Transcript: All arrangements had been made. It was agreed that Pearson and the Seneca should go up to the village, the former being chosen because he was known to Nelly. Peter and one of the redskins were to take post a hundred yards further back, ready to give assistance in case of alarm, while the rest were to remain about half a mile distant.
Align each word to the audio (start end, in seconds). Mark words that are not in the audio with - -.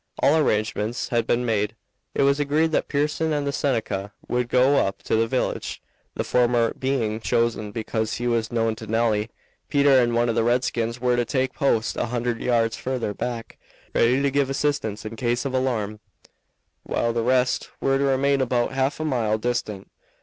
All 0.17 0.35
arrangements 0.35 1.09
had 1.09 1.27
been 1.27 1.45
made. 1.45 1.75
It 2.15 2.23
was 2.23 2.39
agreed 2.39 2.71
that 2.71 2.87
Pearson 2.87 3.31
and 3.31 3.45
the 3.45 3.51
Seneca 3.51 4.11
should 4.31 4.49
go 4.49 4.77
up 4.77 5.03
to 5.03 5.15
the 5.15 5.27
village, 5.27 5.79
the 6.15 6.23
former 6.23 6.73
being 6.73 7.19
chosen 7.19 7.69
because 7.71 8.15
he 8.15 8.25
was 8.25 8.51
known 8.51 8.73
to 8.77 8.87
Nelly. 8.87 9.29
Peter 9.69 9.99
and 10.01 10.15
one 10.15 10.27
of 10.27 10.33
the 10.33 10.43
redskins 10.43 10.99
were 10.99 11.15
to 11.15 11.23
take 11.23 11.53
post 11.53 11.97
a 11.97 12.07
hundred 12.07 12.41
yards 12.41 12.75
further 12.77 13.13
back, 13.13 13.59
ready 13.93 14.23
to 14.23 14.31
give 14.31 14.49
assistance 14.49 15.05
in 15.05 15.15
case 15.17 15.45
of 15.45 15.53
alarm, 15.53 15.99
while 16.81 17.13
the 17.13 17.21
rest 17.21 17.69
were 17.79 17.99
to 17.99 18.03
remain 18.03 18.41
about 18.41 18.71
half 18.71 18.99
a 18.99 19.05
mile 19.05 19.37
distant. 19.37 19.87